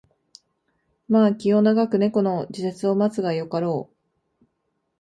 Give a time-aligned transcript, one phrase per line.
[1.07, 3.91] まあ気を永く猫の時節を待つがよかろ
[4.41, 4.45] う